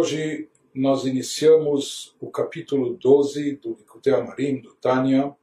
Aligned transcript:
Hoje 0.00 0.48
nós 0.74 1.04
iniciamos 1.04 2.16
o 2.18 2.30
capítulo 2.30 2.96
12 2.96 3.56
do 3.56 3.76
Likutei 3.76 4.14
Amarim, 4.14 4.62
do 4.62 4.72
Tânia, 4.76 5.36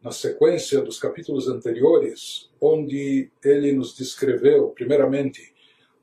na 0.00 0.12
sequência 0.12 0.80
dos 0.80 0.96
capítulos 0.96 1.48
anteriores, 1.48 2.52
onde 2.60 3.32
ele 3.44 3.72
nos 3.72 3.92
descreveu, 3.96 4.68
primeiramente, 4.68 5.52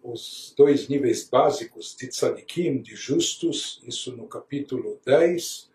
os 0.03 0.53
dois 0.57 0.89
níveis 0.89 1.29
básicos 1.29 1.95
de 1.95 2.07
tzadikim, 2.07 2.81
de 2.81 2.93
justos, 2.93 3.81
isso 3.87 4.13
no 4.17 4.27
capítulo 4.27 4.99
10, 5.05 5.70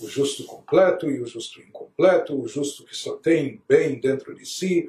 o 0.00 0.08
justo 0.08 0.44
completo 0.44 1.10
e 1.10 1.20
o 1.20 1.26
justo 1.26 1.60
incompleto, 1.60 2.38
o 2.38 2.46
justo 2.46 2.84
que 2.84 2.96
só 2.96 3.16
tem 3.16 3.62
bem 3.68 3.98
dentro 3.98 4.34
de 4.34 4.44
si, 4.44 4.88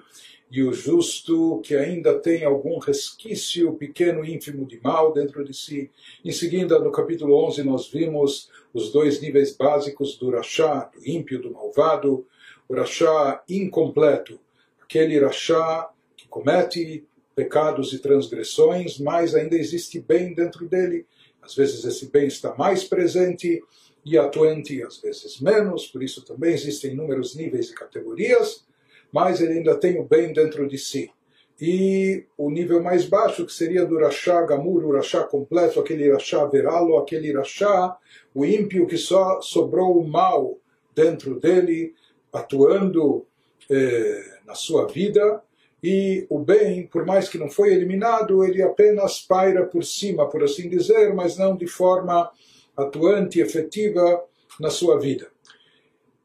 e 0.49 0.63
o 0.63 0.71
justo 0.71 1.59
que 1.61 1.75
ainda 1.75 2.17
tem 2.17 2.45
algum 2.45 2.77
resquício 2.77 3.73
pequeno, 3.73 4.23
ínfimo 4.23 4.65
de 4.65 4.79
mal 4.81 5.11
dentro 5.11 5.43
de 5.43 5.53
si. 5.53 5.91
Em 6.23 6.31
seguida, 6.31 6.79
no 6.79 6.91
capítulo 6.91 7.35
11, 7.47 7.63
nós 7.63 7.89
vimos 7.89 8.49
os 8.73 8.91
dois 8.91 9.19
níveis 9.19 9.55
básicos 9.55 10.17
do 10.17 10.29
Rachá, 10.29 10.89
do 10.93 11.05
ímpio, 11.05 11.41
do 11.41 11.51
malvado, 11.51 12.25
o 12.67 12.75
Rachá 12.75 13.43
incompleto, 13.49 14.39
aquele 14.81 15.19
Rachá 15.19 15.89
que 16.15 16.27
comete 16.27 17.05
pecados 17.35 17.93
e 17.93 17.99
transgressões, 17.99 18.97
mas 18.97 19.35
ainda 19.35 19.55
existe 19.55 19.99
bem 19.99 20.33
dentro 20.33 20.67
dele. 20.67 21.05
Às 21.41 21.55
vezes 21.55 21.85
esse 21.85 22.07
bem 22.07 22.27
está 22.27 22.55
mais 22.55 22.83
presente 22.83 23.61
e 24.07 24.17
atuante, 24.17 24.81
às 24.83 24.99
vezes 24.99 25.41
menos, 25.41 25.87
por 25.87 26.01
isso 26.01 26.23
também 26.23 26.53
existem 26.53 26.91
inúmeros 26.91 27.35
níveis 27.35 27.69
e 27.69 27.75
categorias, 27.75 28.65
mas 29.11 29.41
ele 29.41 29.53
ainda 29.53 29.75
tem 29.75 29.99
o 29.99 30.03
bem 30.05 30.31
dentro 30.31 30.65
de 30.67 30.77
si. 30.77 31.11
E 31.59 32.23
o 32.37 32.49
nível 32.49 32.81
mais 32.81 33.05
baixo, 33.05 33.45
que 33.45 33.51
seria 33.51 33.85
do 33.85 33.97
Rachá 33.97 34.41
Gamur, 34.43 34.85
o 34.85 34.93
Rachá 34.93 35.23
completo, 35.23 35.79
aquele 35.79 36.09
Rachá 36.11 36.45
Veralo, 36.45 36.97
aquele 36.97 37.33
Rachá, 37.33 37.97
o 38.33 38.45
ímpio 38.45 38.87
que 38.87 38.97
só 38.97 39.41
sobrou 39.41 39.99
o 39.99 40.07
mal 40.07 40.57
dentro 40.95 41.37
dele, 41.39 41.93
atuando 42.31 43.25
eh, 43.69 44.23
na 44.45 44.55
sua 44.55 44.87
vida, 44.87 45.41
e 45.83 46.25
o 46.29 46.39
bem, 46.39 46.87
por 46.87 47.05
mais 47.05 47.27
que 47.27 47.37
não 47.37 47.49
foi 47.49 47.73
eliminado, 47.73 48.43
ele 48.43 48.61
apenas 48.61 49.19
paira 49.19 49.65
por 49.65 49.83
cima, 49.83 50.29
por 50.29 50.43
assim 50.43 50.69
dizer, 50.69 51.13
mas 51.13 51.37
não 51.37 51.55
de 51.55 51.67
forma 51.67 52.31
atuante, 52.77 53.39
efetiva 53.39 54.23
na 54.59 54.69
sua 54.69 54.99
vida. 54.99 55.27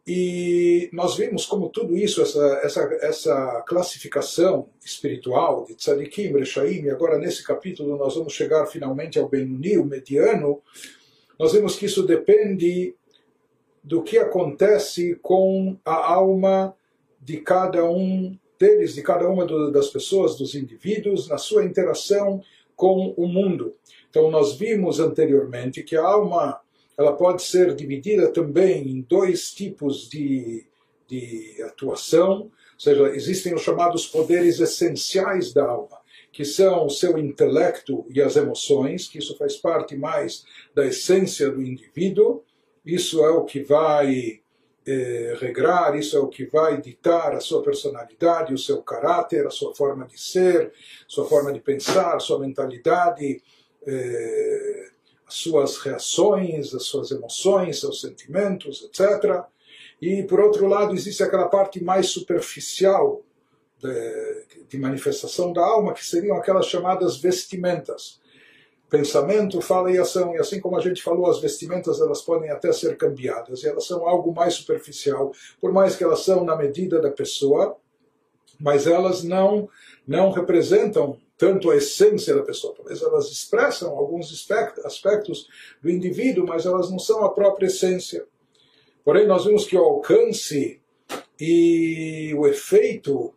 E 0.07 0.91
nós 0.93 1.17
vimos 1.17 1.47
como 1.47 1.69
tudo 1.69 1.97
isso, 1.97 2.21
essa, 2.21 2.61
essa, 2.65 2.81
essa 3.01 3.65
classificação 3.67 4.69
espiritual 4.85 5.65
de 5.65 5.75
tzadikim, 5.75 6.33
rechaim, 6.33 6.83
e 6.83 6.91
agora 6.91 7.19
nesse 7.19 7.45
capítulo 7.45 7.97
nós 7.97 8.17
vamos 8.17 8.33
chegar 8.33 8.67
finalmente 8.67 9.19
ao 9.19 9.29
Benuni, 9.29 9.79
o 9.79 9.85
mediano, 9.85 10.61
nós 11.39 11.53
vemos 11.53 11.77
que 11.77 11.87
isso 11.87 12.05
depende 12.05 12.95
do 13.83 14.03
que 14.03 14.19
acontece 14.19 15.17
com 15.23 15.77
a 15.85 16.13
alma 16.13 16.75
de 17.21 17.39
cada 17.39 17.85
um 17.89 18.37
deles, 18.59 18.95
de 18.95 19.03
cada 19.03 19.29
uma 19.29 19.47
das 19.71 19.89
pessoas, 19.89 20.37
dos 20.37 20.55
indivíduos, 20.55 21.29
na 21.29 21.39
sua 21.39 21.65
interação 21.65 22.43
com 22.77 23.15
o 23.17 23.27
mundo. 23.27 23.75
Então, 24.13 24.31
nós 24.31 24.57
vimos 24.57 25.01
anteriormente 25.01 25.83
que 25.83 25.97
a 25.97 26.05
alma 26.05 26.61
ela 26.99 27.17
pode 27.17 27.43
ser 27.43 27.75
dividida 27.75 28.31
também 28.31 28.87
em 28.87 29.01
dois 29.01 29.53
tipos 29.53 30.07
de, 30.07 30.67
de 31.09 31.63
atuação, 31.63 32.43
ou 32.43 32.51
seja, 32.77 33.09
existem 33.17 33.55
os 33.55 33.63
chamados 33.63 34.07
poderes 34.07 34.61
essenciais 34.61 35.55
da 35.55 35.65
alma, 35.65 35.97
que 36.31 36.45
são 36.45 36.85
o 36.85 36.91
seu 36.91 37.17
intelecto 37.17 38.05
e 38.11 38.21
as 38.21 38.37
emoções, 38.37 39.09
que 39.09 39.17
isso 39.17 39.35
faz 39.39 39.57
parte 39.57 39.97
mais 39.97 40.45
da 40.75 40.85
essência 40.85 41.51
do 41.51 41.63
indivíduo, 41.63 42.45
isso 42.85 43.25
é 43.25 43.31
o 43.31 43.47
que 43.47 43.63
vai 43.63 44.43
eh, 44.87 45.37
regrar, 45.41 45.97
isso 45.97 46.19
é 46.19 46.21
o 46.21 46.29
que 46.29 46.45
vai 46.45 46.79
ditar 46.83 47.35
a 47.35 47.41
sua 47.41 47.63
personalidade, 47.63 48.53
o 48.53 48.59
seu 48.59 48.83
caráter, 48.83 49.47
a 49.47 49.51
sua 49.51 49.75
forma 49.75 50.05
de 50.07 50.21
ser, 50.21 50.71
sua 51.09 51.25
forma 51.25 51.51
de 51.51 51.61
pensar, 51.61 52.21
sua 52.21 52.39
mentalidade, 52.39 53.41
eh, 53.87 54.89
as 55.27 55.35
suas 55.35 55.79
reações, 55.79 56.75
as 56.75 56.85
suas 56.85 57.11
emoções, 57.11 57.81
seus 57.81 58.01
sentimentos, 58.01 58.83
etc. 58.83 59.45
E, 60.01 60.23
por 60.25 60.41
outro 60.41 60.67
lado, 60.67 60.95
existe 60.95 61.23
aquela 61.23 61.49
parte 61.49 61.83
mais 61.83 62.09
superficial 62.09 63.23
de, 63.79 64.65
de 64.69 64.79
manifestação 64.79 65.53
da 65.53 65.65
alma, 65.65 65.95
que 65.95 66.05
seriam 66.05 66.37
aquelas 66.37 66.67
chamadas 66.67 67.17
vestimentas 67.17 68.21
pensamento, 68.93 69.63
fala 69.63 69.91
e 69.91 69.97
ação. 69.97 70.35
E 70.35 70.39
assim 70.39 70.61
como 70.61 70.77
a 70.77 70.81
gente 70.81 71.03
falou, 71.03 71.29
as 71.31 71.41
vestimentas 71.41 71.99
elas 71.99 72.21
podem 72.21 72.51
até 72.51 72.71
ser 72.75 72.99
cambiadas, 72.99 73.63
e 73.63 73.69
elas 73.69 73.87
são 73.87 74.07
algo 74.07 74.35
mais 74.35 74.53
superficial, 74.53 75.33
por 75.59 75.73
mais 75.73 75.97
que 75.97 76.05
elas 76.05 76.21
são 76.21 76.45
na 76.45 76.55
medida 76.55 77.01
da 77.01 77.11
pessoa, 77.11 77.75
mas 78.61 78.87
elas 78.87 79.25
não, 79.25 79.67
não 80.07 80.31
representam 80.31 81.19
tanto 81.43 81.73
a 81.73 81.77
essência 81.77 82.37
da 82.37 82.43
pessoa. 82.45 82.73
Talvez 82.73 83.03
elas 83.03 83.29
expressam 83.29 83.91
alguns 83.99 84.31
aspectos 84.85 85.49
do 85.83 85.91
indivíduo, 85.91 86.47
mas 86.47 86.67
elas 86.67 86.89
não 86.89 87.01
são 87.01 87.25
a 87.25 87.33
própria 87.33 87.67
essência. 87.67 88.25
Porém, 89.05 89.27
nós 89.27 89.45
vimos 89.45 89.67
que 89.67 89.77
o 89.77 89.83
alcance 89.83 90.81
e 91.41 92.33
o 92.39 92.47
efeito 92.47 93.35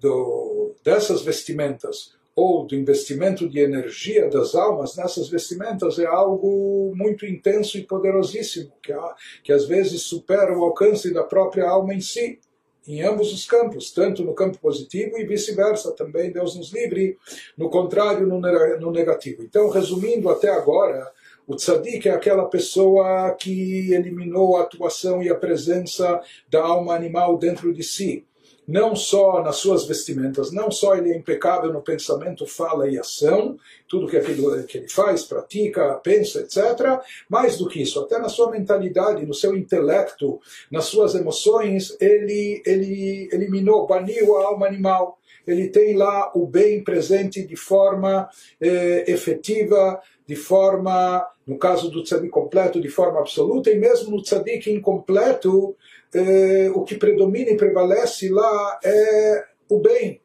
do, 0.00 0.76
dessas 0.84 1.22
vestimentas 1.22 2.14
ou 2.36 2.64
do 2.64 2.76
investimento 2.76 3.48
de 3.48 3.58
energia 3.58 4.30
das 4.30 4.54
almas 4.54 4.94
nessas 4.94 5.28
vestimentas 5.28 5.98
é 5.98 6.06
algo 6.06 6.92
muito 6.94 7.26
intenso 7.26 7.76
e 7.76 7.82
poderosíssimo, 7.82 8.72
que, 8.80 8.94
que 9.42 9.52
às 9.52 9.66
vezes 9.66 10.02
supera 10.02 10.56
o 10.56 10.62
alcance 10.62 11.12
da 11.12 11.24
própria 11.24 11.68
alma 11.68 11.94
em 11.94 12.00
si, 12.00 12.38
em 12.86 13.02
ambos 13.02 13.32
os 13.32 13.46
campos, 13.46 13.90
tanto 13.90 14.24
no 14.24 14.34
campo 14.34 14.58
positivo 14.58 15.18
e 15.18 15.24
vice-versa, 15.24 15.92
também 15.92 16.32
Deus 16.32 16.56
nos 16.56 16.72
livre, 16.72 17.18
no 17.56 17.68
contrário, 17.68 18.26
no, 18.26 18.90
negativo. 18.90 19.42
Então, 19.42 19.68
resumindo 19.68 20.28
até 20.28 20.48
agora, 20.48 21.10
o 21.46 21.54
tzadik 21.54 22.08
é 22.08 22.12
aquela 22.12 22.46
pessoa 22.46 23.34
que 23.38 23.92
eliminou 23.92 24.56
a 24.56 24.62
atuação 24.62 25.22
e 25.22 25.28
a 25.28 25.34
presença 25.34 26.20
da 26.48 26.62
alma 26.62 26.94
animal 26.94 27.36
dentro 27.36 27.72
de 27.72 27.82
si 27.82 28.24
não 28.70 28.94
só 28.94 29.42
nas 29.42 29.56
suas 29.56 29.84
vestimentas, 29.84 30.52
não 30.52 30.70
só 30.70 30.94
ele 30.94 31.10
é 31.10 31.16
impecável 31.16 31.72
no 31.72 31.82
pensamento, 31.82 32.46
fala 32.46 32.88
e 32.88 32.96
ação, 32.96 33.56
tudo 33.88 34.06
que, 34.06 34.16
aquilo, 34.16 34.62
que 34.62 34.78
ele 34.78 34.88
faz, 34.88 35.24
pratica, 35.24 35.94
pensa, 35.94 36.40
etc. 36.40 37.00
Mais 37.28 37.58
do 37.58 37.66
que 37.68 37.82
isso, 37.82 37.98
até 37.98 38.16
na 38.18 38.28
sua 38.28 38.48
mentalidade, 38.52 39.26
no 39.26 39.34
seu 39.34 39.56
intelecto, 39.56 40.40
nas 40.70 40.84
suas 40.84 41.16
emoções, 41.16 41.96
ele, 42.00 42.62
ele 42.64 43.28
eliminou, 43.32 43.88
baniu 43.88 44.36
a 44.36 44.46
alma 44.46 44.68
animal. 44.68 45.18
Ele 45.44 45.68
tem 45.68 45.96
lá 45.96 46.30
o 46.34 46.46
bem 46.46 46.84
presente 46.84 47.44
de 47.44 47.56
forma 47.56 48.28
eh, 48.60 49.04
efetiva, 49.08 50.00
de 50.24 50.36
forma, 50.36 51.26
no 51.44 51.58
caso 51.58 51.90
do 51.90 52.04
tzadik 52.04 52.28
completo, 52.28 52.80
de 52.80 52.88
forma 52.88 53.18
absoluta, 53.18 53.68
e 53.68 53.76
mesmo 53.76 54.12
no 54.12 54.22
tzadik 54.22 54.70
incompleto, 54.70 55.74
eh, 56.14 56.70
o 56.74 56.82
que 56.82 56.96
predomina 56.96 57.50
e 57.50 57.56
prevalece 57.56 58.28
lá 58.28 58.80
é 58.84 59.44
o 59.68 59.78
bem. 59.78 60.20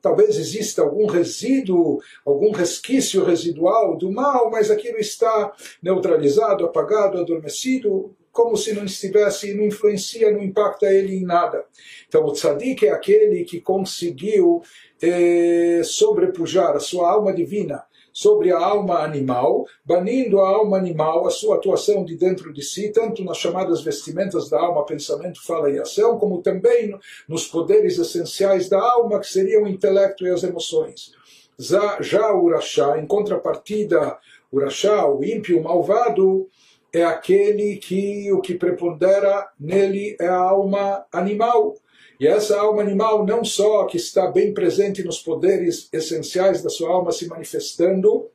Talvez 0.00 0.36
exista 0.36 0.82
algum 0.82 1.06
resíduo, 1.06 1.98
algum 2.26 2.52
resquício 2.52 3.24
residual 3.24 3.96
do 3.96 4.12
mal, 4.12 4.50
mas 4.50 4.70
aquilo 4.70 4.98
está 4.98 5.52
neutralizado, 5.82 6.64
apagado, 6.64 7.18
adormecido, 7.18 8.14
como 8.30 8.56
se 8.56 8.74
não 8.74 8.84
estivesse, 8.84 9.54
não 9.54 9.64
influencia, 9.64 10.30
não 10.30 10.42
impacta 10.42 10.92
ele 10.92 11.16
em 11.16 11.24
nada. 11.24 11.64
Então 12.06 12.24
o 12.24 12.32
tzadik 12.32 12.86
é 12.86 12.90
aquele 12.90 13.44
que 13.44 13.60
conseguiu 13.60 14.60
eh, 15.00 15.80
sobrepujar 15.84 16.76
a 16.76 16.80
sua 16.80 17.10
alma 17.10 17.32
divina 17.32 17.82
sobre 18.14 18.52
a 18.52 18.58
alma 18.58 19.00
animal, 19.00 19.66
banindo 19.84 20.40
a 20.40 20.48
alma 20.48 20.76
animal, 20.76 21.26
a 21.26 21.30
sua 21.30 21.56
atuação 21.56 22.04
de 22.04 22.16
dentro 22.16 22.52
de 22.52 22.62
si, 22.62 22.92
tanto 22.92 23.24
nas 23.24 23.38
chamadas 23.38 23.82
vestimentas 23.82 24.48
da 24.48 24.60
alma, 24.60 24.86
pensamento, 24.86 25.44
fala 25.44 25.68
e 25.68 25.80
ação, 25.80 26.16
como 26.16 26.40
também 26.40 26.96
nos 27.28 27.48
poderes 27.48 27.98
essenciais 27.98 28.68
da 28.68 28.80
alma, 28.80 29.18
que 29.18 29.26
seriam 29.26 29.64
o 29.64 29.68
intelecto 29.68 30.24
e 30.24 30.30
as 30.30 30.44
emoções. 30.44 31.10
Já, 31.58 32.32
o 32.32 32.44
Urachá, 32.44 33.00
em 33.00 33.06
contrapartida, 33.06 34.16
o 34.50 34.58
Urachá, 34.58 35.08
o 35.08 35.24
ímpio, 35.24 35.58
o 35.58 35.64
malvado, 35.64 36.48
é 36.92 37.02
aquele 37.04 37.76
que 37.78 38.32
o 38.32 38.40
que 38.40 38.54
prepondera 38.54 39.48
nele 39.58 40.16
é 40.20 40.28
a 40.28 40.36
alma 40.36 41.04
animal, 41.12 41.74
e 42.18 42.26
essa 42.26 42.58
alma 42.58 42.82
animal 42.82 43.26
não 43.26 43.44
só 43.44 43.84
que 43.86 43.96
está 43.96 44.30
bem 44.30 44.54
presente 44.54 45.02
nos 45.02 45.18
poderes 45.18 45.88
essenciais 45.92 46.62
da 46.62 46.70
sua 46.70 46.90
alma 46.90 47.12
se 47.12 47.26
manifestando, 47.26 48.30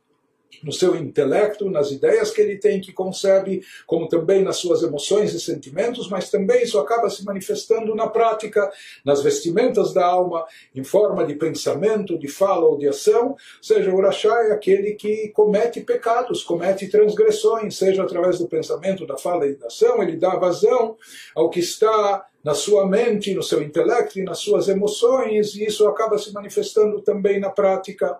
no 0.62 0.72
seu 0.72 0.94
intelecto, 0.96 1.70
nas 1.70 1.90
ideias 1.90 2.30
que 2.30 2.40
ele 2.40 2.58
tem, 2.58 2.80
que 2.80 2.92
concebe, 2.92 3.62
como 3.86 4.08
também 4.08 4.42
nas 4.42 4.56
suas 4.56 4.82
emoções 4.82 5.32
e 5.32 5.40
sentimentos, 5.40 6.08
mas 6.08 6.30
também 6.30 6.62
isso 6.62 6.78
acaba 6.78 7.08
se 7.08 7.24
manifestando 7.24 7.94
na 7.94 8.08
prática, 8.08 8.70
nas 9.04 9.22
vestimentas 9.22 9.92
da 9.92 10.04
alma, 10.04 10.44
em 10.74 10.84
forma 10.84 11.24
de 11.26 11.34
pensamento, 11.34 12.18
de 12.18 12.28
fala 12.28 12.66
ou 12.66 12.78
de 12.78 12.88
ação. 12.88 13.30
Ou 13.30 13.36
seja, 13.62 13.90
o 13.90 14.00
Rachá 14.00 14.34
é 14.44 14.52
aquele 14.52 14.94
que 14.94 15.28
comete 15.28 15.80
pecados, 15.80 16.42
comete 16.42 16.88
transgressões, 16.88 17.76
seja 17.76 18.02
através 18.02 18.38
do 18.38 18.48
pensamento, 18.48 19.06
da 19.06 19.16
fala 19.16 19.46
e 19.46 19.54
da 19.54 19.66
ação, 19.66 20.02
ele 20.02 20.16
dá 20.16 20.36
vazão 20.36 20.96
ao 21.34 21.48
que 21.48 21.60
está 21.60 22.26
na 22.42 22.54
sua 22.54 22.86
mente, 22.86 23.34
no 23.34 23.42
seu 23.42 23.62
intelecto 23.62 24.18
e 24.18 24.24
nas 24.24 24.38
suas 24.38 24.68
emoções, 24.68 25.54
e 25.54 25.64
isso 25.64 25.86
acaba 25.86 26.16
se 26.18 26.32
manifestando 26.32 27.00
também 27.02 27.38
na 27.38 27.50
prática. 27.50 28.18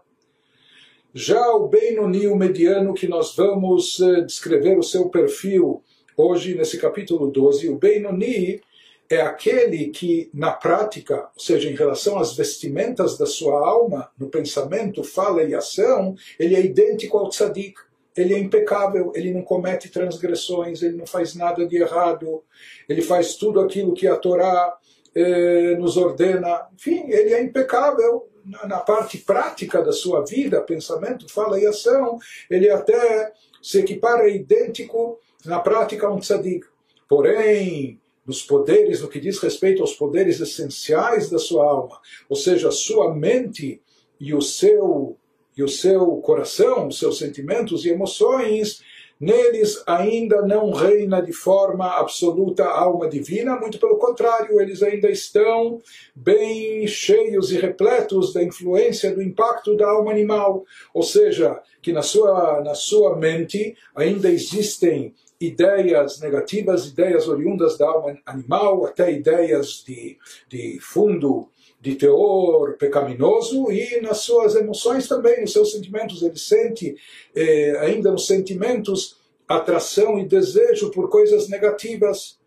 Já 1.12 1.50
o 1.56 1.66
Benoni, 1.66 2.28
o 2.28 2.36
mediano, 2.36 2.94
que 2.94 3.08
nós 3.08 3.34
vamos 3.34 3.98
uh, 3.98 4.24
descrever 4.24 4.78
o 4.78 4.82
seu 4.82 5.08
perfil 5.08 5.82
hoje 6.16 6.54
nesse 6.54 6.78
capítulo 6.78 7.30
12, 7.30 7.68
o 7.68 7.76
Benoni 7.76 8.60
é 9.08 9.20
aquele 9.20 9.88
que, 9.88 10.30
na 10.32 10.52
prática, 10.52 11.28
ou 11.34 11.42
seja, 11.42 11.68
em 11.68 11.74
relação 11.74 12.16
às 12.16 12.36
vestimentas 12.36 13.18
da 13.18 13.26
sua 13.26 13.58
alma, 13.58 14.08
no 14.16 14.28
pensamento, 14.28 15.02
fala 15.02 15.42
e 15.42 15.52
ação, 15.52 16.14
ele 16.38 16.54
é 16.54 16.60
idêntico 16.60 17.18
ao 17.18 17.28
tzadik. 17.28 17.74
Ele 18.16 18.34
é 18.34 18.38
impecável, 18.38 19.12
ele 19.14 19.32
não 19.32 19.42
comete 19.42 19.88
transgressões, 19.88 20.82
ele 20.82 20.96
não 20.96 21.06
faz 21.06 21.34
nada 21.34 21.64
de 21.66 21.76
errado, 21.76 22.42
ele 22.88 23.02
faz 23.02 23.34
tudo 23.34 23.60
aquilo 23.60 23.94
que 23.94 24.06
a 24.06 24.16
Torá 24.16 24.76
eh, 25.14 25.76
nos 25.78 25.96
ordena. 25.96 26.68
Enfim, 26.74 27.04
ele 27.08 27.34
é 27.34 27.42
impecável, 27.42 28.28
na 28.44 28.78
parte 28.78 29.18
prática 29.18 29.82
da 29.82 29.92
sua 29.92 30.24
vida, 30.24 30.60
pensamento, 30.60 31.28
fala 31.28 31.60
e 31.60 31.66
ação, 31.66 32.18
ele 32.48 32.70
até 32.70 33.32
se 33.62 33.78
equipara 33.78 34.28
idêntico 34.28 35.18
na 35.44 35.60
prática 35.60 36.06
a 36.06 36.12
um 36.12 36.18
tzadik. 36.18 36.66
Porém, 37.08 38.00
nos 38.26 38.42
poderes, 38.42 39.02
no 39.02 39.08
que 39.08 39.20
diz 39.20 39.38
respeito 39.38 39.82
aos 39.82 39.94
poderes 39.94 40.40
essenciais 40.40 41.28
da 41.28 41.38
sua 41.38 41.64
alma, 41.64 42.00
ou 42.28 42.36
seja, 42.36 42.68
a 42.68 42.72
sua 42.72 43.14
mente 43.14 43.82
e 44.18 44.34
o 44.34 44.40
seu 44.40 45.16
e 45.56 45.62
o 45.62 45.68
seu 45.68 46.16
coração, 46.18 46.88
os 46.88 46.98
seus 46.98 47.18
sentimentos 47.18 47.84
e 47.84 47.90
emoções, 47.90 48.82
Neles 49.20 49.82
ainda 49.86 50.40
não 50.40 50.70
reina 50.70 51.20
de 51.20 51.32
forma 51.32 51.98
absoluta 51.98 52.64
a 52.64 52.80
alma 52.80 53.06
divina, 53.06 53.54
muito 53.54 53.78
pelo 53.78 53.98
contrário, 53.98 54.58
eles 54.58 54.82
ainda 54.82 55.10
estão 55.10 55.78
bem 56.14 56.86
cheios 56.86 57.52
e 57.52 57.58
repletos 57.58 58.32
da 58.32 58.42
influência, 58.42 59.14
do 59.14 59.20
impacto 59.20 59.76
da 59.76 59.86
alma 59.90 60.10
animal. 60.10 60.64
Ou 60.94 61.02
seja, 61.02 61.60
que 61.82 61.92
na 61.92 62.00
sua, 62.00 62.62
na 62.62 62.74
sua 62.74 63.14
mente 63.14 63.76
ainda 63.94 64.30
existem 64.30 65.14
ideias 65.38 66.18
negativas, 66.20 66.86
ideias 66.86 67.28
oriundas 67.28 67.76
da 67.76 67.88
alma 67.88 68.18
animal, 68.24 68.86
até 68.86 69.12
ideias 69.12 69.84
de, 69.86 70.18
de 70.48 70.78
fundo 70.80 71.48
de 71.80 71.94
teor 71.94 72.76
pecaminoso 72.76 73.72
e 73.72 74.00
nas 74.02 74.18
suas 74.18 74.54
emoções 74.54 75.08
também, 75.08 75.40
nos 75.40 75.52
seus 75.52 75.72
sentimentos. 75.72 76.22
Ele 76.22 76.36
sente 76.38 76.94
eh, 77.34 77.76
ainda 77.80 78.12
nos 78.12 78.26
sentimentos 78.26 79.16
atração 79.48 80.18
e 80.18 80.26
desejo 80.26 80.90
por 80.90 81.08
coisas 81.08 81.48
negativas. 81.48 82.38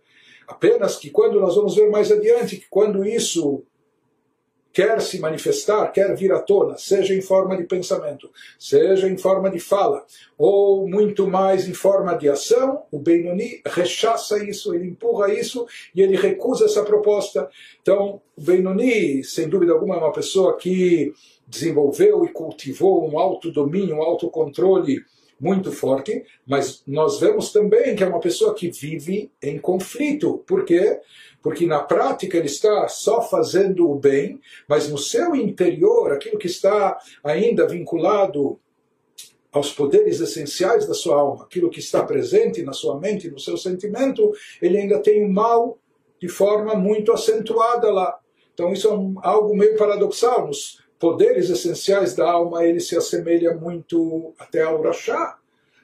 Apenas 0.47 0.97
que 0.97 1.09
quando 1.09 1.39
nós 1.39 1.55
vamos 1.55 1.75
ver 1.75 1.89
mais 1.89 2.11
adiante, 2.11 2.57
que 2.57 2.67
quando 2.69 3.05
isso 3.05 3.63
quer 4.73 4.99
se 5.01 5.19
manifestar, 5.19 5.91
quer 5.91 6.15
vir 6.15 6.33
à 6.33 6.39
tona, 6.39 6.75
seja 6.77 7.13
em 7.13 7.21
forma 7.21 7.55
de 7.55 7.63
pensamento, 7.63 8.29
seja 8.57 9.07
em 9.07 9.15
forma 9.15 9.49
de 9.51 9.59
fala, 9.59 10.03
ou 10.35 10.87
muito 10.87 11.27
mais 11.27 11.67
em 11.67 11.73
forma 11.73 12.17
de 12.17 12.27
ação, 12.27 12.81
o 12.91 12.97
Benoni 12.97 13.61
rechaça 13.63 14.43
isso, 14.43 14.73
ele 14.73 14.87
empurra 14.87 15.31
isso 15.31 15.67
e 15.93 16.01
ele 16.01 16.17
recusa 16.17 16.65
essa 16.65 16.83
proposta. 16.83 17.47
Então, 17.83 18.19
o 18.35 18.41
Benoni, 18.41 19.23
sem 19.23 19.47
dúvida 19.47 19.73
alguma, 19.73 19.95
é 19.95 19.99
uma 19.99 20.11
pessoa 20.11 20.57
que 20.57 21.13
desenvolveu 21.47 22.25
e 22.25 22.29
cultivou 22.29 23.07
um 23.07 23.19
autodomínio, 23.19 23.97
um 23.97 24.01
autocontrole 24.01 25.03
muito 25.39 25.71
forte, 25.71 26.23
mas 26.47 26.81
nós 26.87 27.19
vemos 27.19 27.51
também 27.51 27.95
que 27.95 28.03
é 28.03 28.07
uma 28.07 28.19
pessoa 28.19 28.55
que 28.55 28.71
vive 28.71 29.29
em 29.41 29.59
conflito. 29.59 30.41
Por 30.47 30.63
quê? 30.63 30.73
porque 30.73 31.01
na 31.65 31.79
prática 31.79 32.37
ele 32.37 32.47
está 32.47 32.87
só 32.87 33.21
fazendo 33.21 33.89
o 33.89 33.95
bem, 33.95 34.39
mas 34.67 34.87
no 34.89 34.97
seu 34.97 35.35
interior, 35.35 36.11
aquilo 36.11 36.37
que 36.37 36.47
está 36.47 36.97
ainda 37.23 37.67
vinculado 37.67 38.59
aos 39.51 39.71
poderes 39.71 40.19
essenciais 40.19 40.87
da 40.87 40.93
sua 40.93 41.17
alma, 41.17 41.43
aquilo 41.43 41.69
que 41.69 41.79
está 41.79 42.03
presente 42.03 42.63
na 42.63 42.73
sua 42.73 42.99
mente, 42.99 43.29
no 43.29 43.39
seu 43.39 43.55
sentimento, 43.55 44.33
ele 44.61 44.77
ainda 44.77 44.99
tem 44.99 45.23
o 45.23 45.31
mal 45.31 45.77
de 46.19 46.27
forma 46.27 46.73
muito 46.73 47.11
acentuada 47.11 47.91
lá. 47.91 48.17
Então 48.53 48.73
isso 48.73 48.87
é 48.87 48.93
um, 48.93 49.15
algo 49.21 49.55
meio 49.55 49.77
paradoxal. 49.77 50.47
Nos 50.47 50.81
poderes 50.97 51.49
essenciais 51.49 52.15
da 52.15 52.31
alma 52.31 52.65
ele 52.65 52.79
se 52.79 52.95
assemelha 52.95 53.53
muito 53.53 54.33
até 54.39 54.63
ao 54.63 54.81
Rachá, 54.81 55.37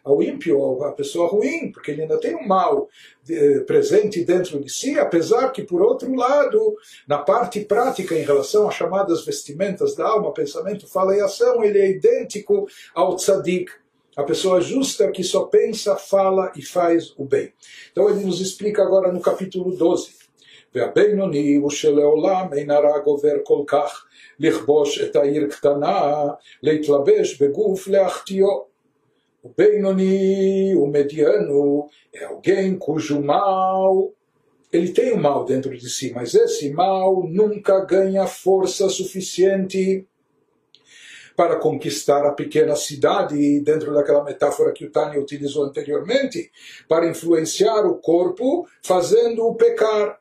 ao 0.09 0.23
ímpio, 0.23 0.83
à 0.85 0.93
pessoa 0.93 1.29
ruim, 1.29 1.73
porque 1.73 1.91
ele 1.91 2.03
ainda 2.03 2.21
tem 2.21 2.37
um 2.37 2.47
mal 2.47 2.89
eh, 3.29 3.61
presente 3.61 4.23
dentro 4.23 4.61
de 4.61 4.71
si, 4.71 4.99
apesar 4.99 5.51
que, 5.51 5.63
por 5.63 5.81
outro 5.81 6.15
lado, 6.15 6.77
na 7.09 7.19
parte 7.19 7.61
prática 7.61 8.15
em 8.15 8.23
relação 8.23 8.69
às 8.69 8.75
chamadas 8.75 9.25
vestimentas 9.25 9.95
da 9.95 10.07
alma, 10.07 10.35
pensamento, 10.35 10.87
fala 10.87 11.17
e 11.17 11.21
ação, 11.21 11.65
ele 11.65 11.79
é 11.79 11.89
idêntico 11.89 12.67
ao 12.95 13.17
tzadik, 13.17 13.71
a 14.15 14.23
pessoa 14.23 14.61
justa 14.61 15.11
que 15.11 15.25
só 15.25 15.45
pensa, 15.45 15.97
fala 15.97 16.53
e 16.55 16.63
faz 16.63 17.15
o 17.17 17.25
bem. 17.25 17.53
Então 17.91 18.09
ele 18.09 18.25
nos 18.25 18.41
explica 18.41 18.83
agora 18.83 19.11
no 19.11 19.21
capítulo 19.21 19.75
12. 19.75 20.25
והבינוני 20.75 21.55
הוא 21.55 21.71
שלעולם 21.71 22.53
אין 22.53 22.71
הרע 22.71 22.99
גובר 22.99 23.35
כל 23.45 23.63
כך 23.67 24.05
לכבוש 24.39 25.01
את 25.01 25.17
העיר 25.17 25.47
קטנה, 25.51 26.25
להתלבש 26.63 27.43
בגוף 27.43 27.89
להחטיאו. 27.89 28.75
O 29.42 29.50
Benoni, 29.50 30.76
o 30.76 30.86
mediano, 30.86 31.88
é 32.14 32.26
alguém 32.26 32.78
cujo 32.78 33.22
mal. 33.22 34.12
Ele 34.72 34.92
tem 34.92 35.14
o 35.14 35.18
mal 35.18 35.46
dentro 35.46 35.76
de 35.78 35.90
si, 35.90 36.12
mas 36.14 36.36
esse 36.36 36.70
mal 36.72 37.24
nunca 37.28 37.84
ganha 37.86 38.28
força 38.28 38.90
suficiente 38.90 40.06
para 41.40 41.56
conquistar 41.56 42.26
a 42.26 42.34
pequena 42.34 42.76
cidade, 42.76 43.62
dentro 43.62 43.94
daquela 43.94 44.26
metáfora 44.26 44.74
que 44.74 44.84
o 44.84 44.92
Tânia 44.92 45.22
utilizou 45.22 45.64
anteriormente, 45.64 46.52
para 46.86 47.08
influenciar 47.08 47.86
o 47.86 47.96
corpo, 47.96 48.68
fazendo-o 48.84 49.56
pecar. 49.56 50.20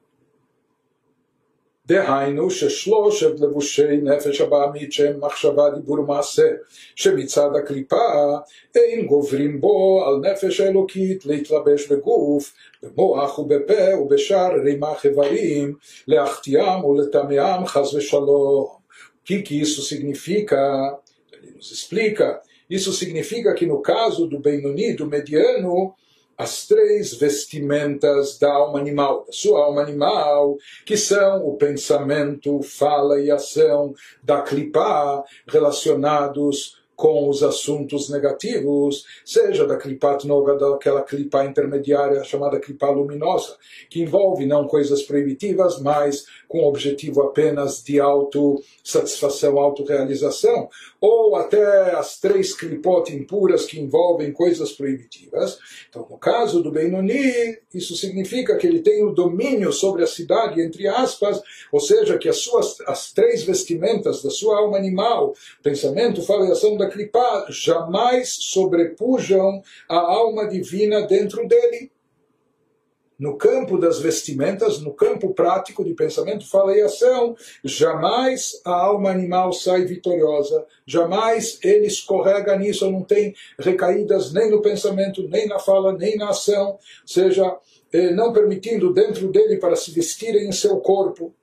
דהיינו 1.88 2.50
ששלושת 2.50 3.40
לבושי 3.40 3.98
נפש 4.04 4.42
הבעמית 4.42 4.94
שהם 4.94 5.20
מחשבה, 5.26 5.70
דיבור 5.70 6.00
ומעשה, 6.00 6.50
שמצד 6.96 7.50
הקליפה 7.56 8.36
אין 8.76 9.06
גוברים 9.06 9.62
בו 9.62 10.06
על 10.08 10.32
נפש 10.32 10.60
האלוקית 10.60 11.26
להתלבש 11.26 11.92
בגוף, 11.92 12.54
במוח 12.84 13.40
ובפה 13.40 13.98
ובשאר 14.02 14.52
רימח 14.64 15.06
איברים, 15.06 15.76
להחטיאם 16.08 16.86
ולטמאם 16.86 17.66
חס 17.66 17.94
ושלום. 17.94 18.84
O 19.24 19.26
que, 19.26 19.62
isso 19.62 19.82
significa? 19.82 21.00
Ele 21.32 21.52
nos 21.56 21.72
explica. 21.72 22.42
Isso 22.70 22.92
significa 22.92 23.54
que 23.54 23.66
no 23.66 23.82
caso 23.82 24.28
do 24.28 24.38
Benoni, 24.40 24.94
do 24.94 25.08
mediano, 25.08 25.96
as 26.39 26.69
três 26.69 27.15
vestimentas 27.15 28.39
da 28.39 28.53
alma 28.53 28.79
animal, 28.79 29.25
da 29.27 29.33
sua 29.33 29.65
alma 29.65 29.83
animal, 29.83 30.57
que 30.87 30.97
são 30.97 31.45
o 31.45 31.57
pensamento, 31.57 32.63
fala 32.63 33.21
e 33.21 33.29
ação 33.29 33.93
da 34.23 34.41
clipá, 34.41 35.25
relacionados 35.49 36.79
com 36.99 37.29
os 37.29 37.45
assuntos 37.45 38.11
negativos, 38.11 39.05
seja 39.25 39.65
da 39.65 39.77
Klipat 39.77 40.27
Noga, 40.27 40.57
daquela 40.57 41.03
clipa 41.03 41.45
intermediária 41.45 42.25
chamada 42.25 42.59
clipa 42.59 42.91
luminosa, 42.91 43.57
que 43.89 44.03
envolve 44.03 44.45
não 44.45 44.67
coisas 44.67 45.05
proibitivas, 45.05 45.81
mas 45.81 46.27
com 46.49 46.61
o 46.61 46.69
objetivo 46.69 47.23
apenas 47.23 47.83
de 47.83 48.01
autossatisfação, 48.01 49.59
autorrealização, 49.59 50.69
ou 51.01 51.37
até 51.37 51.95
as 51.95 52.19
três 52.19 52.55
clipot 52.55 53.15
impuras 53.15 53.67
que 53.67 53.79
envolvem 53.79 54.33
coisas 54.33 54.73
proibitivas. 54.73 55.59
Então, 55.89 56.07
no 56.09 56.19
caso 56.19 56.63
do 56.63 56.73
Benoni, 56.73 57.59
isso 57.73 57.95
significa 57.95 58.57
que 58.57 58.67
ele 58.67 58.81
tem 58.81 59.05
o 59.05 59.13
domínio 59.13 59.73
sobre 59.73 60.03
a 60.03 60.07
cidade, 60.07 60.61
entre 60.61 60.89
aspas, 60.89 61.41
ou 61.71 61.81
seja, 61.81 62.19
que 62.19 62.29
as 62.29 62.39
suas 62.39 62.81
as 62.87 63.13
três 63.13 63.43
vestimentas 63.43 64.23
da 64.23 64.31
sua 64.31 64.59
alma 64.59 64.79
animal, 64.79 65.35
pensamento, 65.63 66.23
fala 66.23 66.49
e 66.49 66.53
ação 66.53 66.77
da 66.77 66.89
clipá, 66.89 67.47
jamais 67.51 68.35
sobrepujam 68.41 69.63
a 69.89 69.99
alma 69.99 70.49
divina 70.49 71.03
dentro 71.03 71.47
dele. 71.47 71.91
No 73.19 73.37
campo 73.37 73.77
das 73.79 73.99
vestimentas, 73.99 74.81
no 74.81 74.93
campo 74.95 75.35
prático 75.35 75.85
de 75.85 75.93
pensamento, 75.93 76.49
fala 76.49 76.77
e 76.77 76.81
ação, 76.81 77.35
jamais 77.65 78.61
a 78.65 78.73
alma 78.73 79.11
animal 79.11 79.53
sai 79.53 79.85
vitoriosa, 79.85 80.65
jamais 80.87 81.59
ele 81.63 81.87
escorrega 81.87 82.57
nisso, 82.57 82.89
não 82.91 83.03
tem 83.03 83.35
recaídas 83.59 84.33
nem 84.33 84.51
no 84.51 84.63
pensamento, 84.63 85.29
nem 85.29 85.49
na 85.49 85.59
fala, 85.59 85.93
nem 85.93 86.17
na 86.17 86.29
ação, 86.29 86.71
ou 86.71 86.79
seja, 87.05 87.57
eh, 87.93 88.13
não 88.13 88.33
permitindo 88.33 88.93
dentro 88.93 89.29
dele 89.33 89.57
para 89.57 89.75
se 89.75 89.91
vestirem 89.91 90.49
em 90.49 90.53
seu 90.53 90.79
corpo, 90.79 91.25
ou 91.25 91.35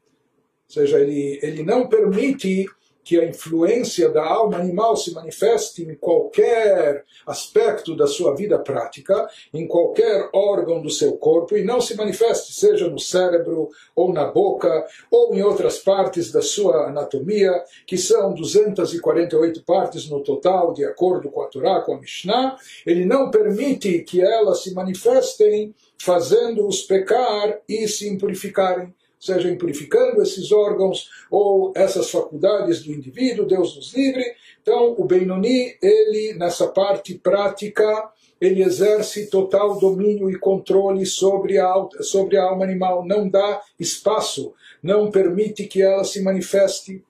seja, 0.68 1.00
ele, 1.00 1.40
ele 1.44 1.64
não 1.64 1.88
permite 1.88 2.66
que 3.06 3.20
a 3.20 3.24
influência 3.24 4.10
da 4.10 4.26
alma 4.26 4.58
animal 4.58 4.98
se 4.98 5.14
manifeste 5.14 5.84
em 5.84 5.94
qualquer 5.94 7.06
aspecto 7.28 7.96
da 7.96 8.08
sua 8.08 8.36
vida 8.36 8.58
prática, 8.58 9.30
em 9.54 9.68
qualquer 9.68 10.28
órgão 10.34 10.82
do 10.82 10.90
seu 10.90 11.14
corpo, 11.14 11.56
e 11.56 11.64
não 11.64 11.80
se 11.80 11.96
manifeste, 11.96 12.52
seja 12.54 12.90
no 12.90 12.98
cérebro, 12.98 13.70
ou 13.96 14.12
na 14.12 14.26
boca, 14.26 14.88
ou 15.12 15.36
em 15.36 15.44
outras 15.44 15.78
partes 15.78 16.32
da 16.32 16.42
sua 16.42 16.88
anatomia, 16.88 17.54
que 17.86 17.96
são 17.96 18.34
248 18.34 19.64
partes 19.64 20.10
no 20.10 20.24
total, 20.24 20.74
de 20.74 20.84
acordo 20.84 21.30
com 21.30 21.44
a 21.44 21.48
Torá, 21.48 21.82
com 21.82 21.94
a 21.94 22.00
Mishnah, 22.00 22.58
ele 22.88 23.06
não 23.06 23.30
permite 23.30 24.00
que 24.00 24.20
elas 24.20 24.64
se 24.64 24.74
manifestem 24.74 25.76
fazendo-os 26.00 26.82
pecar 26.82 27.60
e 27.70 27.88
se 27.88 28.10
impurificarem 28.10 28.94
seja 29.26 29.54
purificando 29.56 30.22
esses 30.22 30.52
órgãos 30.52 31.10
ou 31.30 31.74
essas 31.76 32.10
faculdades 32.10 32.84
do 32.84 32.92
indivíduo, 32.92 33.46
Deus 33.46 33.76
nos 33.76 33.94
livre. 33.94 34.24
Então, 34.62 34.96
o 34.98 35.06
Benoni, 35.06 35.78
ele, 35.82 36.34
nessa 36.38 36.68
parte 36.68 37.16
prática, 37.16 38.12
ele 38.40 38.62
exerce 38.62 39.30
total 39.30 39.80
domínio 39.80 40.30
e 40.30 40.38
controle 40.38 41.06
sobre 41.06 41.58
a, 41.58 41.74
sobre 42.02 42.38
a 42.38 42.44
alma 42.44 42.66
animal, 42.66 43.06
não 43.06 43.30
dá 43.30 43.62
espaço, 43.80 44.54
não 44.84 45.10
permite 45.10 45.66
que 45.66 45.82
ela 45.82 46.04
se 46.04 46.22
manifeste, 46.22 47.04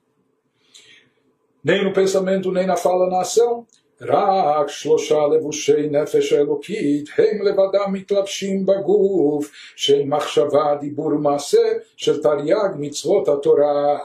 nem 1.62 1.82
no 1.82 1.92
pensamento, 1.92 2.52
nem 2.52 2.66
na 2.66 2.76
fala, 2.76 3.10
na 3.10 3.22
ação. 3.22 3.66
רק 4.01 4.69
שלושה 4.69 5.27
לבושי 5.27 5.89
נפש 5.91 6.33
אלוקית 6.33 7.09
הם 7.17 7.41
לבדם 7.41 7.93
מתלבשים 7.93 8.65
בגוף 8.65 9.51
של 9.75 10.03
מחשבה, 10.05 10.75
דיבור 10.79 11.05
ומעשה 11.05 11.71
של 11.97 12.21
תרי"ג 12.21 12.69
מצוות 12.79 13.27
התורה. 13.27 13.99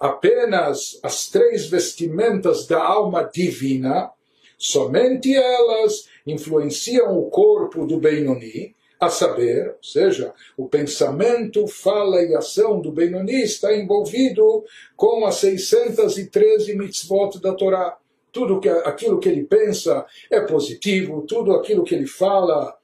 Apenas 0.00 0.98
as 1.02 1.28
três 1.28 1.66
vestimentas 1.66 2.66
da 2.66 2.82
alma 2.82 3.22
divina, 3.24 4.10
somente 4.58 5.34
elas 5.34 6.08
influenciam 6.26 7.18
o 7.18 7.30
corpo 7.30 7.86
do 7.86 7.98
Benoni, 7.98 8.74
a 8.98 9.08
saber, 9.08 9.68
ou 9.68 9.82
seja, 9.82 10.32
o 10.56 10.68
pensamento, 10.68 11.66
fala 11.66 12.22
e 12.22 12.34
ação 12.34 12.80
do 12.80 12.92
Benoni 12.92 13.42
está 13.42 13.74
envolvido 13.74 14.64
com 14.96 15.24
as 15.24 15.36
613 15.36 16.76
mitzvot 16.76 17.38
da 17.40 17.54
Torá 17.54 17.96
tudo 18.35 18.59
que, 18.59 18.67
aquilo 18.67 19.17
que 19.17 19.29
ele 19.29 19.45
pensa 19.45 20.05
é 20.29 20.41
positivo, 20.41 21.21
tudo 21.21 21.53
aquilo 21.53 21.85
que 21.85 21.95
ele 21.95 22.05
fala 22.05 22.77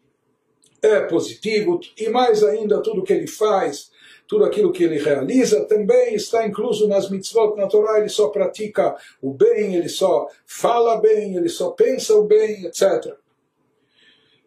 é 0.81 1.01
positivo, 1.01 1.77
e 1.98 2.08
mais 2.08 2.41
ainda, 2.41 2.81
tudo 2.81 3.03
que 3.03 3.12
ele 3.12 3.27
faz, 3.27 3.91
tudo 4.25 4.46
aquilo 4.46 4.72
que 4.72 4.86
ele 4.86 4.98
realiza 4.98 5.65
também 5.65 6.15
está 6.15 6.48
incluso 6.48 6.88
nas 6.88 7.10
mitzvot 7.10 7.58
na 7.58 7.67
Torá, 7.67 8.00
ele 8.00 8.08
só 8.08 8.29
pratica 8.29 8.96
o 9.22 9.34
bem, 9.34 9.75
ele 9.75 9.89
só 9.89 10.25
fala 10.46 11.01
bem, 11.01 11.36
ele 11.36 11.50
só 11.50 11.72
pensa 11.72 12.15
o 12.15 12.24
bem, 12.24 12.65
etc. 12.65 13.13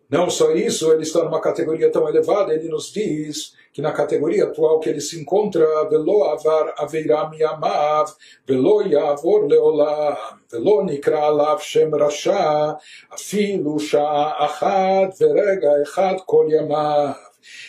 Não 0.08 0.30
só 0.30 0.52
isso, 0.52 0.90
ele 0.90 1.02
está 1.02 1.23
numa 1.23 1.40
categoria 1.40 1.92
tão 1.92 2.08
elevada, 2.08 2.54
ele 2.54 2.68
nos 2.68 2.90
diz 2.90 3.52
que 3.75 3.83
na 3.83 3.90
categoria 3.90 4.45
atual 4.45 4.78
que 4.78 4.88
ele 4.88 5.00
se 5.00 5.21
encontra, 5.21 5.66
velo 5.90 6.23
avar 6.23 6.73
aveira 6.78 7.28
miamav, 7.28 8.09
velo 8.47 8.83
yavor 8.83 9.49
leolam, 9.49 10.16
velo 10.49 10.85
nikra 10.85 11.23
alav 11.23 11.61
shem 11.61 11.90
rasha, 11.90 12.78
afilu 13.11 13.81
sha'a 13.81 14.45
achad 14.45 15.19
verega 15.19 15.83
echad 15.83 16.21
kol 16.25 16.49
yamav. 16.49 17.16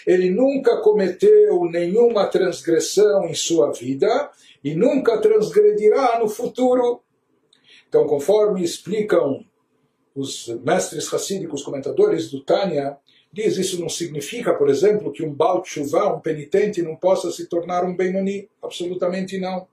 Ele 0.05 0.29
nunca 0.29 0.77
cometeu 0.77 1.65
nenhuma 1.71 2.27
transgressão 2.27 3.25
em 3.25 3.33
sua 3.33 3.73
vida 3.73 4.29
e 4.63 4.75
nunca 4.75 5.17
transgredirá 5.17 6.19
no 6.19 6.29
futuro. 6.29 7.01
Então, 7.89 8.05
conforme 8.05 8.63
explicam 8.63 9.43
os 10.15 10.47
mestres 10.63 11.07
racídicos, 11.07 11.63
comentadores 11.63 12.29
do 12.29 12.43
Tânia, 12.43 12.95
diz 13.35 13.57
isso 13.57 13.81
não 13.81 13.89
significa, 13.89 14.53
por 14.53 14.69
exemplo, 14.69 15.11
que 15.11 15.21
um 15.21 15.33
Baal 15.33 15.61
Tshuva, 15.61 16.15
um 16.15 16.21
penitente, 16.21 16.81
não 16.81 16.95
possa 16.95 17.29
se 17.31 17.47
tornar 17.47 17.83
um 17.83 17.93
Benoni. 17.93 18.47
Absolutamente 18.63 19.37
não. 19.37 19.67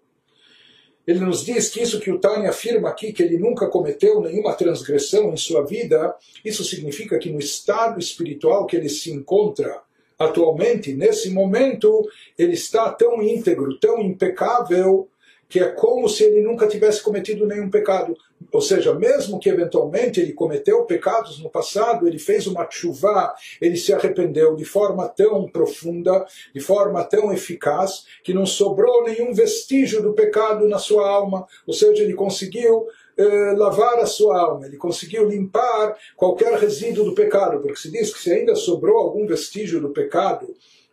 Ele 1.06 1.20
nos 1.20 1.44
diz 1.44 1.68
que 1.68 1.80
isso 1.80 2.00
que 2.00 2.10
o 2.10 2.18
Tânia 2.18 2.50
afirma 2.50 2.88
aqui, 2.88 3.12
que 3.12 3.22
ele 3.22 3.38
nunca 3.38 3.68
cometeu 3.68 4.20
nenhuma 4.20 4.54
transgressão 4.54 5.32
em 5.32 5.36
sua 5.36 5.64
vida, 5.64 6.14
isso 6.44 6.64
significa 6.64 7.18
que 7.18 7.30
no 7.30 7.38
estado 7.38 8.00
espiritual 8.00 8.66
que 8.66 8.76
ele 8.76 8.88
se 8.88 9.12
encontra 9.12 9.80
atualmente, 10.18 10.92
nesse 10.92 11.30
momento, 11.30 12.08
ele 12.36 12.54
está 12.54 12.90
tão 12.92 13.22
íntegro, 13.22 13.78
tão 13.78 14.00
impecável, 14.00 15.08
que 15.52 15.60
é 15.60 15.68
como 15.68 16.08
se 16.08 16.24
ele 16.24 16.40
nunca 16.40 16.66
tivesse 16.66 17.02
cometido 17.02 17.46
nenhum 17.46 17.68
pecado. 17.68 18.16
Ou 18.50 18.62
seja, 18.62 18.94
mesmo 18.94 19.38
que 19.38 19.50
eventualmente 19.50 20.18
ele 20.18 20.32
cometeu 20.32 20.86
pecados 20.86 21.38
no 21.42 21.50
passado, 21.50 22.08
ele 22.08 22.18
fez 22.18 22.46
uma 22.46 22.66
chuva, 22.70 23.34
ele 23.60 23.76
se 23.76 23.92
arrependeu 23.92 24.56
de 24.56 24.64
forma 24.64 25.06
tão 25.10 25.46
profunda, 25.46 26.24
de 26.54 26.60
forma 26.60 27.04
tão 27.04 27.30
eficaz, 27.30 28.06
que 28.24 28.32
não 28.32 28.46
sobrou 28.46 29.04
nenhum 29.04 29.34
vestígio 29.34 30.00
do 30.00 30.14
pecado 30.14 30.66
na 30.66 30.78
sua 30.78 31.06
alma. 31.06 31.46
Ou 31.66 31.74
seja, 31.74 32.02
ele 32.02 32.14
conseguiu 32.14 32.86
eh, 33.18 33.52
lavar 33.54 33.98
a 33.98 34.06
sua 34.06 34.40
alma, 34.40 34.64
ele 34.64 34.78
conseguiu 34.78 35.28
limpar 35.28 35.98
qualquer 36.16 36.54
resíduo 36.54 37.04
do 37.04 37.14
pecado, 37.14 37.60
porque 37.60 37.76
se 37.76 37.90
diz 37.90 38.10
que 38.10 38.22
se 38.22 38.32
ainda 38.32 38.54
sobrou 38.54 38.96
algum 38.96 39.26
vestígio 39.26 39.82
do 39.82 39.90
pecado, 39.90 40.46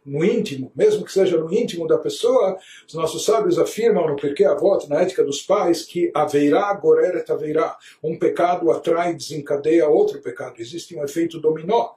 no 0.06 0.24
íntimo, 0.24 0.72
mesmo 0.75 1.03
que 1.03 1.12
seja 1.12 1.38
no 1.38 1.53
íntimo 1.53 1.88
da 1.88 1.98
pessoa, 1.98 2.58
os 2.88 2.94
nossos 2.94 3.25
sábios 3.25 3.60
afirmam 3.60 4.08
no 4.08 4.15
Porquê 4.15 4.46
Avot, 4.46 4.88
na 4.89 5.01
ética 5.01 5.24
dos 5.24 5.41
pais, 5.41 5.84
que 5.84 6.12
haverá 6.13 6.74
goreret 6.74 7.32
haverá. 7.32 7.77
Um 8.03 8.18
pecado 8.18 8.72
atrai, 8.72 9.13
desencadeia 9.13 9.88
outro 9.88 10.22
pecado. 10.22 10.56
Existe 10.60 10.96
um 10.96 11.03
efeito 11.03 11.39
dominó. 11.39 11.91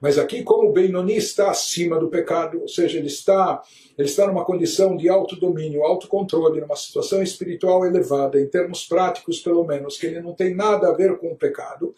Mas 0.00 0.18
aqui, 0.18 0.42
como 0.42 0.68
o 0.68 0.72
Benoni 0.72 1.16
está 1.16 1.50
acima 1.50 1.98
do 1.98 2.08
pecado, 2.08 2.60
ou 2.60 2.68
seja, 2.68 2.98
ele 2.98 3.06
está, 3.06 3.62
ele 3.96 4.08
está 4.08 4.26
numa 4.26 4.44
condição 4.44 4.96
de 4.96 5.08
autodomínio, 5.08 5.84
autocontrole, 5.84 6.60
numa 6.60 6.76
situação 6.76 7.22
espiritual 7.22 7.86
elevada, 7.86 8.40
em 8.40 8.46
termos 8.46 8.84
práticos 8.84 9.40
pelo 9.40 9.64
menos, 9.64 9.96
que 9.96 10.06
ele 10.06 10.20
não 10.20 10.34
tem 10.34 10.54
nada 10.54 10.88
a 10.88 10.92
ver 10.92 11.16
com 11.18 11.28
o 11.28 11.36
pecado, 11.36 11.94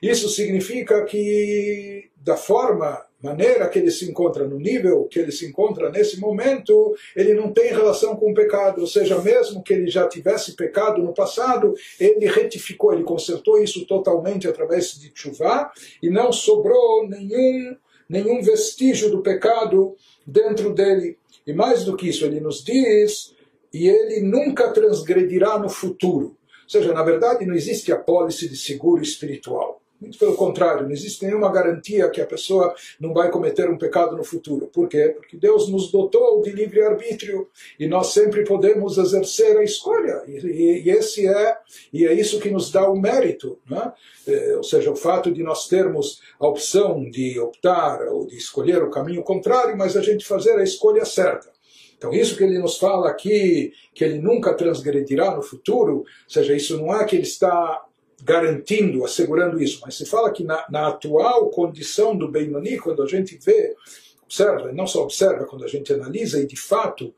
isso 0.00 0.28
significa 0.28 1.04
que, 1.04 2.10
da 2.16 2.36
forma, 2.36 3.04
maneira 3.24 3.66
que 3.68 3.78
ele 3.78 3.90
se 3.90 4.04
encontra, 4.08 4.46
no 4.46 4.58
nível 4.58 5.04
que 5.04 5.18
ele 5.18 5.32
se 5.32 5.46
encontra 5.46 5.90
nesse 5.90 6.20
momento, 6.20 6.94
ele 7.16 7.32
não 7.32 7.50
tem 7.50 7.72
relação 7.72 8.14
com 8.16 8.30
o 8.30 8.34
pecado. 8.34 8.82
Ou 8.82 8.86
seja, 8.86 9.18
mesmo 9.18 9.62
que 9.62 9.72
ele 9.72 9.90
já 9.90 10.06
tivesse 10.06 10.54
pecado 10.54 11.02
no 11.02 11.14
passado, 11.14 11.74
ele 11.98 12.26
retificou, 12.26 12.92
ele 12.92 13.02
consertou 13.02 13.62
isso 13.62 13.86
totalmente 13.86 14.46
através 14.46 14.92
de 15.00 15.10
chuva 15.14 15.70
e 16.02 16.10
não 16.10 16.30
sobrou 16.30 17.08
nenhum, 17.08 17.76
nenhum 18.06 18.42
vestígio 18.42 19.10
do 19.10 19.22
pecado 19.22 19.96
dentro 20.26 20.74
dele. 20.74 21.16
E 21.46 21.52
mais 21.54 21.84
do 21.84 21.96
que 21.96 22.08
isso, 22.08 22.26
ele 22.26 22.40
nos 22.40 22.62
diz, 22.62 23.34
e 23.72 23.88
ele 23.88 24.20
nunca 24.20 24.70
transgredirá 24.70 25.58
no 25.58 25.70
futuro. 25.70 26.36
Ou 26.64 26.68
seja, 26.68 26.92
na 26.92 27.02
verdade, 27.02 27.46
não 27.46 27.54
existe 27.54 27.90
a 27.90 27.96
pólice 27.96 28.48
de 28.48 28.56
seguro 28.56 29.02
espiritual. 29.02 29.80
Muito 30.04 30.18
pelo 30.18 30.36
contrário, 30.36 30.82
não 30.82 30.90
existe 30.90 31.24
nenhuma 31.24 31.50
garantia 31.50 32.10
que 32.10 32.20
a 32.20 32.26
pessoa 32.26 32.74
não 33.00 33.14
vai 33.14 33.30
cometer 33.30 33.70
um 33.70 33.78
pecado 33.78 34.14
no 34.14 34.22
futuro. 34.22 34.66
Por 34.66 34.86
quê? 34.86 35.14
Porque 35.16 35.34
Deus 35.34 35.66
nos 35.70 35.90
dotou 35.90 36.42
de 36.42 36.50
livre-arbítrio 36.50 37.48
e 37.80 37.88
nós 37.88 38.08
sempre 38.08 38.44
podemos 38.44 38.98
exercer 38.98 39.56
a 39.56 39.64
escolha. 39.64 40.22
E, 40.26 40.46
e, 40.46 40.82
e, 40.82 40.90
esse 40.90 41.26
é, 41.26 41.56
e 41.90 42.06
é 42.06 42.12
isso 42.12 42.38
que 42.38 42.50
nos 42.50 42.70
dá 42.70 42.86
o 42.86 43.00
mérito. 43.00 43.58
Né? 43.66 43.92
É, 44.28 44.56
ou 44.58 44.62
seja, 44.62 44.90
o 44.90 44.96
fato 44.96 45.32
de 45.32 45.42
nós 45.42 45.68
termos 45.68 46.20
a 46.38 46.46
opção 46.46 47.08
de 47.08 47.40
optar 47.40 48.06
ou 48.08 48.26
de 48.26 48.36
escolher 48.36 48.82
o 48.82 48.90
caminho 48.90 49.22
contrário, 49.22 49.74
mas 49.74 49.96
a 49.96 50.02
gente 50.02 50.26
fazer 50.26 50.58
a 50.58 50.62
escolha 50.62 51.06
certa. 51.06 51.50
Então, 51.96 52.12
isso 52.12 52.36
que 52.36 52.44
ele 52.44 52.58
nos 52.58 52.76
fala 52.76 53.08
aqui, 53.08 53.72
que 53.94 54.04
ele 54.04 54.18
nunca 54.18 54.52
transgredirá 54.52 55.34
no 55.34 55.40
futuro, 55.40 56.00
ou 56.00 56.06
seja, 56.28 56.54
isso 56.54 56.76
não 56.76 56.94
é 56.94 57.02
que 57.06 57.16
ele 57.16 57.22
está 57.22 57.82
garantindo, 58.24 59.04
assegurando 59.04 59.62
isso, 59.62 59.80
mas 59.84 59.96
se 59.96 60.06
fala 60.06 60.32
que 60.32 60.42
na, 60.42 60.64
na 60.70 60.88
atual 60.88 61.50
condição 61.50 62.16
do 62.16 62.30
Benoni, 62.30 62.78
quando 62.78 63.02
a 63.02 63.06
gente 63.06 63.38
vê, 63.44 63.76
observa, 64.24 64.72
não 64.72 64.86
só 64.86 65.02
observa, 65.02 65.44
quando 65.44 65.64
a 65.64 65.68
gente 65.68 65.92
analisa 65.92 66.40
e 66.40 66.46
de 66.46 66.56
fato 66.56 67.14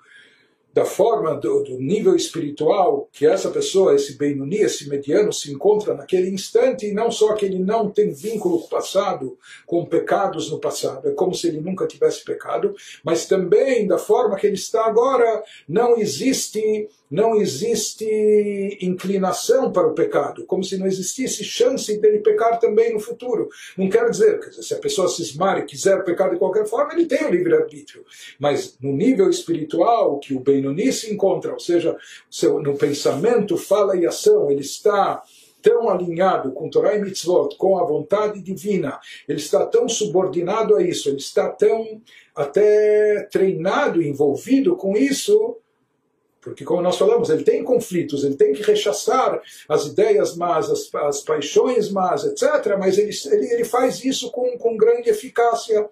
da 0.77 0.85
forma, 0.85 1.35
do, 1.35 1.65
do, 1.65 1.79
nível 1.79 2.15
espiritual 2.15 3.09
que 3.11 3.27
essa 3.27 3.49
pessoa, 3.49 3.95
esse 3.95 4.19
Benuni, 4.19 4.59
esse 4.59 4.87
mediano, 4.91 5.33
se 5.33 5.51
encontra 5.51 5.95
naquele 5.95 6.29
instante, 6.29 6.85
e 6.85 6.93
não 6.93 7.11
só 7.11 7.33
que 7.33 7.47
ele 7.47 7.59
não 7.59 7.89
tem 7.89 8.13
vínculo 8.13 8.61
com 8.61 8.67
o 8.67 8.69
passado, 8.69 9.39
com 9.65 9.87
pecados 9.87 10.51
no 10.51 10.59
passado, 10.59 11.09
é 11.09 11.13
como 11.13 11.35
se 11.35 11.49
ele 11.49 11.63
nunca 11.63 11.87
tivesse 11.87 12.23
pecado, 12.23 12.75
mas 13.03 13.25
também 13.25 13.87
da 13.87 13.97
forma 13.97 14.37
que 14.37 14.47
ele 14.47 14.57
está 14.57 14.85
agora, 14.85 15.43
não 15.67 15.97
existe 15.97 16.91
não 17.11 17.37
existe 17.37 18.79
inclinação 18.81 19.71
para 19.73 19.87
o 19.87 19.95
pecado, 19.95 20.45
como 20.47 20.65
se 20.65 20.77
não 20.77 20.87
existisse 20.87 21.45
chance 21.45 21.97
dele 21.99 22.19
pecar 22.19 22.59
também 22.59 22.93
no 22.93 23.01
futuro. 23.01 23.49
Não 23.77 23.89
quero 23.89 24.11
dizer, 24.11 24.41
quer 24.41 24.51
dizer 24.51 24.63
se 24.63 24.75
a 24.75 24.79
pessoa 24.79 25.09
cismar 25.09 25.59
e 25.59 25.65
quiser 25.65 26.05
pecar 26.05 26.31
de 26.31 26.39
qualquer 26.39 26.67
forma, 26.67 26.93
ele 26.93 27.07
tem 27.07 27.25
o 27.25 27.31
livre-arbítrio. 27.31 28.05
Mas 28.39 28.77
no 28.81 28.93
nível 28.93 29.31
espiritual 29.31 30.19
que 30.19 30.35
o 30.35 30.41
Benoni 30.41 30.93
se 30.93 31.13
encontra, 31.13 31.53
ou 31.53 31.61
seja, 31.61 31.97
no 32.63 32.77
pensamento, 32.77 33.57
fala 33.57 33.97
e 33.97 34.07
ação, 34.07 34.51
ele 34.51 34.61
está 34.61 35.23
tão 35.63 35.89
alinhado 35.89 36.53
com 36.53 36.71
Torah 36.71 36.95
e 36.95 37.01
Mitzvot, 37.01 37.57
com 37.57 37.77
a 37.77 37.85
vontade 37.85 38.41
divina, 38.41 39.01
ele 39.29 39.39
está 39.39 39.67
tão 39.67 39.89
subordinado 39.89 40.77
a 40.77 40.83
isso, 40.83 41.09
ele 41.09 41.17
está 41.17 41.49
tão 41.49 42.01
até 42.37 43.27
treinado, 43.33 44.01
envolvido 44.01 44.77
com 44.77 44.97
isso, 44.97 45.57
porque, 46.47 46.65
como 46.65 46.81
nós 46.81 46.97
falamos, 46.97 47.29
ele 47.29 47.43
tem 47.43 47.65
conflitos, 47.65 48.23
ele 48.23 48.37
tem 48.37 48.53
que 48.53 48.63
rechaçar 48.63 49.43
as 49.69 49.87
ideias 49.87 50.37
más, 50.37 50.71
as, 50.71 50.95
as 50.95 51.21
paixões 51.23 51.91
más, 51.91 52.23
etc. 52.23 52.77
Mas 52.79 52.97
ele, 52.99 53.11
ele, 53.33 53.53
ele 53.53 53.65
faz 53.65 54.05
isso 54.05 54.31
com, 54.31 54.57
com 54.57 54.77
grande 54.77 55.11
eficácia. 55.11 55.91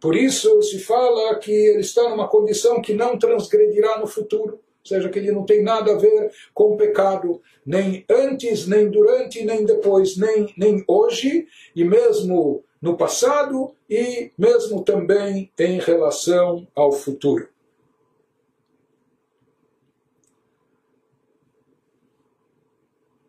Por 0.00 0.16
isso 0.16 0.60
se 0.62 0.80
fala 0.80 1.36
que 1.36 1.52
ele 1.52 1.82
está 1.82 2.08
numa 2.08 2.26
condição 2.26 2.82
que 2.82 2.92
não 2.92 3.16
transgredirá 3.16 3.96
no 3.96 4.08
futuro. 4.08 4.54
Ou 4.54 4.88
seja, 4.88 5.08
que 5.08 5.20
ele 5.20 5.30
não 5.30 5.46
tem 5.46 5.62
nada 5.62 5.92
a 5.92 5.96
ver 5.96 6.32
com 6.52 6.72
o 6.72 6.76
pecado, 6.76 7.40
nem 7.64 8.04
antes, 8.10 8.66
nem 8.66 8.90
durante, 8.90 9.44
nem 9.44 9.64
depois, 9.64 10.16
nem, 10.16 10.52
nem 10.58 10.82
hoje, 10.88 11.46
e 11.74 11.84
mesmo 11.84 12.64
no 12.82 12.96
passado, 12.96 13.70
e 13.88 14.32
mesmo 14.36 14.82
também 14.82 15.52
em 15.56 15.78
relação 15.78 16.66
ao 16.74 16.90
futuro. 16.90 17.53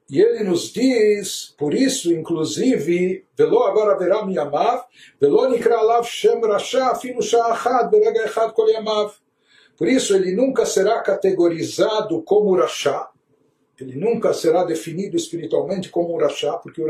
E 0.10 0.22
ele 0.22 0.44
nos 0.44 0.72
diz, 0.72 1.54
por 1.58 1.74
isso, 1.74 2.14
inclusive, 2.14 3.26
Velo 3.36 3.64
agora 3.64 3.98
verá 3.98 4.24
miamav, 4.24 4.84
Velo 5.20 5.50
nikra 5.50 5.78
alav 5.78 6.06
shem 6.06 6.40
rasha, 6.42 6.92
afilu 6.92 7.24
sha'achad, 7.24 7.90
berega 7.90 8.26
echad 8.26 8.54
kol 8.54 8.70
yamav. 8.70 9.14
Por 9.76 9.88
isso, 9.88 10.16
ele 10.16 10.36
nunca 10.36 10.66
será 10.66 11.02
categorizado 11.02 12.22
como 12.22 12.56
rasha, 12.56 13.08
ele 13.80 13.96
nunca 13.98 14.34
será 14.34 14.64
definido 14.64 15.18
espiritualmente 15.18 15.90
como 15.90 16.16
um 16.16 16.28
porque 16.64 16.82
o 16.82 16.88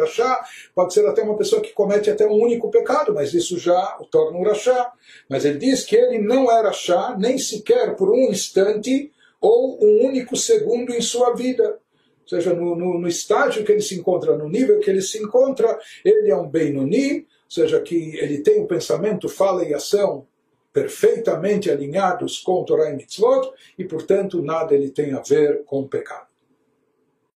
pode 0.76 0.94
ser 0.94 1.08
até 1.08 1.24
uma 1.24 1.36
pessoa 1.36 1.62
que 1.62 1.74
comete 1.74 2.12
até 2.12 2.28
um 2.28 2.40
único 2.40 2.70
pecado, 2.70 3.14
mas 3.14 3.34
isso 3.34 3.58
já 3.58 3.98
o 4.00 4.06
torna 4.06 4.38
um 4.38 4.44
rachá. 4.44 4.92
Mas 5.28 5.46
ele 5.46 5.58
diz 5.58 5.84
que 5.84 5.96
ele 5.96 6.20
não 6.20 6.52
é 6.52 6.62
rachá, 6.62 7.16
nem 7.18 7.40
sequer 7.40 7.96
por 7.96 8.12
um 8.12 8.30
instante 8.30 9.12
ou 9.42 9.84
um 9.84 10.06
único 10.06 10.36
segundo 10.36 10.94
em 10.94 11.02
sua 11.02 11.34
vida 11.34 11.80
ou 12.26 12.30
seja, 12.30 12.54
no, 12.54 12.76
no, 12.76 13.00
no, 13.00 13.08
estágio 13.08 13.64
que 13.64 13.72
ele 13.72 13.82
se 13.82 13.96
encontra, 13.96 14.36
no 14.36 14.50
nível 14.50 14.80
que 14.80 14.90
ele 14.90 15.02
se 15.02 15.20
encontra, 15.20 15.80
ele 16.04 16.32
é 16.32 16.36
um 16.36 16.50
Benoni, 16.50 17.20
ou 17.20 17.52
seja, 17.52 17.80
que 17.80 18.18
ele 18.18 18.40
tem 18.40 18.60
o 18.62 18.66
pensamento, 18.66 19.30
fala 19.30 19.64
e 19.64 19.74
ação 19.74 20.26
perfeitamente 20.74 21.72
alinhados 21.72 22.40
com 22.40 22.66
Torah 22.66 22.90
e 22.90 22.96
Mitzvot, 22.96 23.50
e 23.78 23.86
portanto 23.86 24.42
nada 24.42 24.74
ele 24.74 24.90
tem 24.90 25.14
a 25.14 25.22
ver 25.22 25.64
com 25.64 25.82
o 25.82 25.88
pecado. 25.88 26.28